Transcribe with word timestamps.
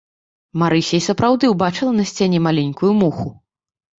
Марыся 0.61 0.95
і 0.99 1.03
сапраўды 1.07 1.51
ўбачыла 1.53 1.91
на 1.99 2.05
сцяне 2.11 2.39
маленькую 2.47 2.91
муху. 3.03 3.29